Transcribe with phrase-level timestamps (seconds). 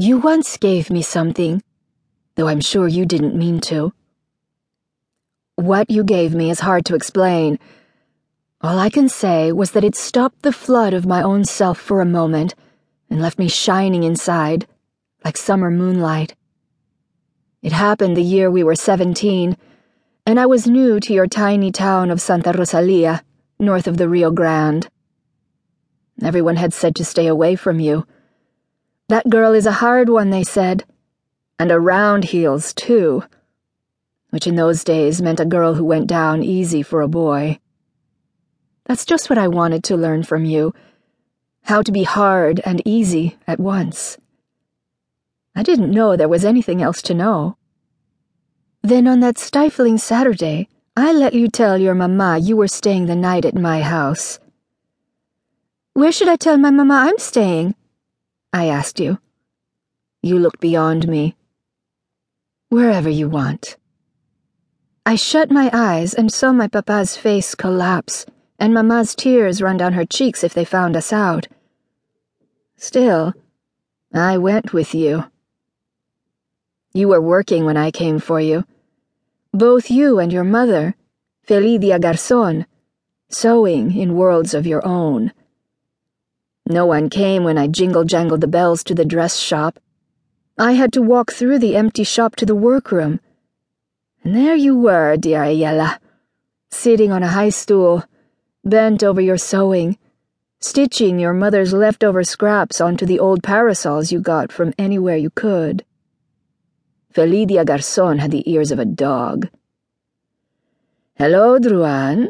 [0.00, 1.62] You once gave me something,
[2.34, 3.92] though I'm sure you didn't mean to.
[5.56, 7.58] What you gave me is hard to explain.
[8.62, 12.00] All I can say was that it stopped the flood of my own self for
[12.00, 12.54] a moment
[13.10, 14.66] and left me shining inside,
[15.22, 16.34] like summer moonlight.
[17.60, 19.54] It happened the year we were 17,
[20.24, 23.22] and I was new to your tiny town of Santa Rosalia,
[23.58, 24.88] north of the Rio Grande.
[26.22, 28.06] Everyone had said to stay away from you.
[29.10, 30.84] That girl is a hard one, they said,
[31.58, 33.22] and a round heels, too
[34.30, 37.58] which in those days meant a girl who went down easy for a boy.
[38.86, 40.72] That's just what I wanted to learn from you
[41.64, 44.16] how to be hard and easy at once.
[45.54, 47.58] I didn't know there was anything else to know.
[48.82, 53.14] Then on that stifling Saturday, I let you tell your mamma you were staying the
[53.14, 54.38] night at my house.
[55.92, 57.74] Where should I tell my mamma I'm staying?
[58.52, 59.18] I asked you.
[60.22, 61.36] You looked beyond me.
[62.68, 63.76] Wherever you want.
[65.06, 68.26] I shut my eyes and saw my papa's face collapse
[68.60, 71.48] and Mamma's tears run down her cheeks if they found us out.
[72.76, 73.32] Still,
[74.12, 75.24] I went with you.
[76.92, 78.64] You were working when I came for you.
[79.52, 80.94] Both you and your mother,
[81.42, 82.66] Felidia Garzon,
[83.30, 85.32] sewing in worlds of your own.
[86.70, 89.78] No one came when I jingle jangled the bells to the dress shop.
[90.56, 93.20] I had to walk through the empty shop to the workroom
[94.22, 95.98] and there you were, dear Ayela,
[96.70, 98.04] sitting on a high stool,
[98.62, 99.96] bent over your sewing,
[100.60, 105.84] stitching your mother's leftover scraps onto the old parasols you got from anywhere you could.
[107.10, 109.48] Felidia Garzon had the ears of a dog.
[111.14, 112.28] Hello, Druan.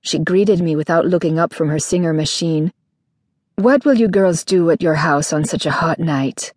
[0.00, 2.72] She greeted me without looking up from her singer machine.
[3.58, 6.52] What will you girls do at your house on such a hot night?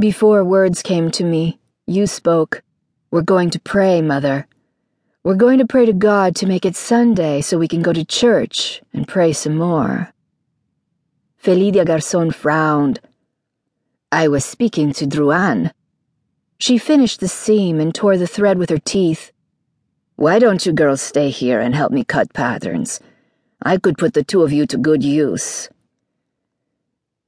[0.00, 2.62] Before words came to me, you spoke.
[3.10, 4.46] We're going to pray, Mother.
[5.22, 8.06] We're going to pray to God to make it Sunday so we can go to
[8.06, 10.14] church and pray some more.
[11.36, 12.98] Felidia Garzon frowned.
[14.10, 15.72] I was speaking to Druan.
[16.58, 19.30] She finished the seam and tore the thread with her teeth.
[20.14, 22.98] Why don't you girls stay here and help me cut patterns?
[23.66, 25.68] I could put the two of you to good use.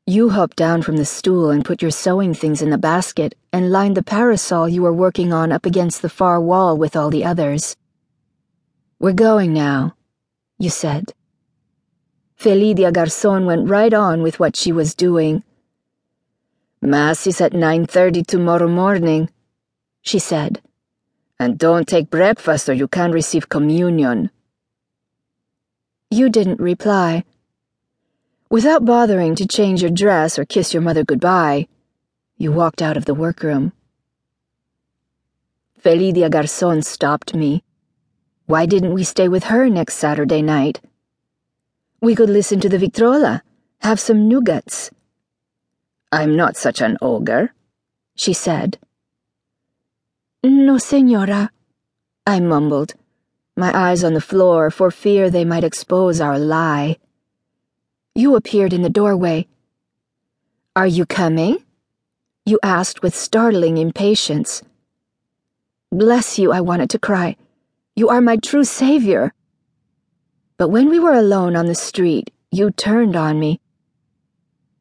[0.06, 3.72] You hopped down from the stool and put your sewing things in the basket and
[3.72, 7.25] lined the parasol you were working on up against the far wall with all the
[7.25, 7.75] others.
[9.00, 9.97] We're going now,
[10.60, 11.12] you said.
[12.37, 15.43] Felidia Garzon went right on with what she was doing.
[16.81, 19.28] Mass is at 9.30 tomorrow morning,
[20.03, 20.60] she said.
[21.41, 24.31] And don't take breakfast or you can't receive communion.
[26.10, 27.24] You didn't reply.
[28.48, 31.69] Without bothering to change your dress or kiss your mother goodbye,
[32.38, 33.72] you walked out of the workroom.
[35.78, 37.62] Felidia Garzon stopped me.
[38.46, 40.80] Why didn't we stay with her next Saturday night?
[42.00, 43.42] We could listen to the Victrola,
[43.80, 44.90] have some nougats.
[46.10, 47.52] I'm not such an ogre,
[48.14, 48.78] she said.
[50.42, 51.50] No, senora,
[52.26, 52.94] I mumbled,
[53.58, 56.96] my eyes on the floor for fear they might expose our lie.
[58.14, 59.48] You appeared in the doorway.
[60.76, 61.58] Are you coming?
[62.46, 64.62] You asked with startling impatience.
[65.91, 67.36] Bless you, I wanted to cry.
[67.96, 69.34] You are my true savior.
[70.56, 73.60] But when we were alone on the street, you turned on me.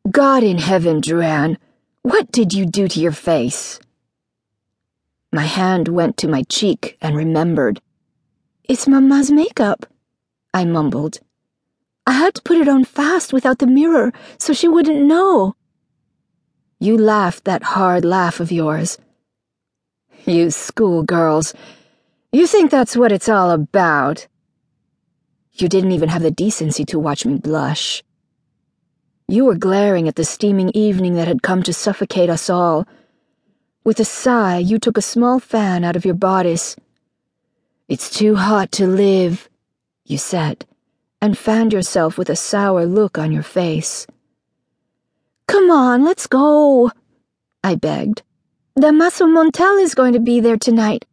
[0.09, 1.57] God in heaven, Druan,
[2.03, 3.79] what did you do to your face?
[5.31, 7.81] My hand went to my cheek and remembered.
[8.69, 9.85] It's Mamma's makeup,
[10.53, 11.19] I mumbled.
[12.05, 15.55] I had to put it on fast without the mirror so she wouldn't know.
[16.77, 18.97] You laughed that hard laugh of yours.
[20.25, 21.53] You schoolgirls.
[22.33, 24.27] You think that's what it's all about.
[25.53, 28.03] You didn't even have the decency to watch me blush.
[29.29, 32.85] You were glaring at the steaming evening that had come to suffocate us all.
[33.85, 36.75] With a sigh, you took a small fan out of your bodice.
[37.87, 39.49] It's too hot to live,
[40.05, 40.65] you said
[41.21, 44.05] and fanned yourself with a sour look on your face.
[45.47, 46.91] Come on, let's go,
[47.63, 48.21] I begged.
[48.77, 51.05] Damaso Montel is going to be there tonight.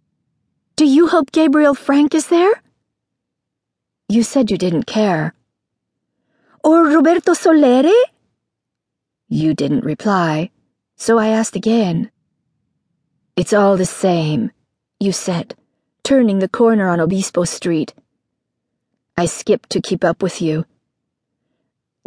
[0.76, 2.62] Do you hope Gabriel Frank is there?
[4.08, 5.34] You said you didn't care.
[6.62, 7.94] Or Roberto Solere?
[9.28, 10.50] You didn't reply,
[10.96, 12.10] so I asked again.
[13.36, 14.50] It's all the same,
[15.00, 15.54] you said,
[16.04, 17.94] turning the corner on Obispo Street.
[19.16, 20.66] I skipped to keep up with you.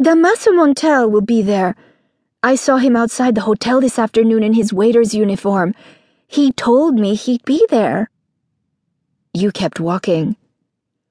[0.02, 1.74] Damaso Montel will be there,
[2.40, 5.74] I saw him outside the hotel this afternoon in his waiter's uniform.
[6.28, 8.10] He told me he'd be there.
[9.34, 10.36] You kept walking.